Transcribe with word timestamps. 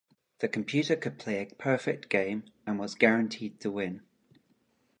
The 0.39 0.47
computer 0.47 0.95
could 0.95 1.19
play 1.19 1.43
a 1.43 1.45
perfect 1.53 2.09
game 2.09 2.45
and 2.65 2.79
was 2.79 2.95
guaranteed 2.95 3.59
to 3.59 3.69
win. 3.69 4.01